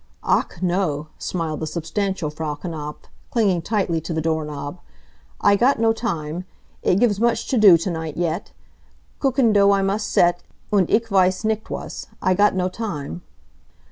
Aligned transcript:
"Ach, 0.27 0.63
no!" 0.63 1.09
smiled 1.19 1.59
the 1.59 1.67
substantial 1.67 2.31
Frau 2.31 2.55
Knapf, 2.55 2.95
clinging 3.29 3.61
tightly 3.61 4.01
to 4.01 4.13
the 4.15 4.19
door 4.21 4.43
knob. 4.43 4.79
"I 5.41 5.55
got 5.55 5.77
no 5.79 5.93
time. 5.93 6.45
It 6.81 6.99
gives 6.99 7.19
much 7.19 7.47
to 7.49 7.57
do 7.59 7.77
to 7.77 7.91
night 7.91 8.17
yet. 8.17 8.51
Kuchen 9.19 9.53
dough 9.53 9.69
I 9.69 9.83
must 9.83 10.09
set, 10.11 10.41
und 10.73 10.89
ich 10.89 11.11
weiss 11.11 11.43
nicht 11.43 11.69
was. 11.69 12.07
I 12.19 12.33
got 12.33 12.55
no 12.55 12.67
time." 12.67 13.21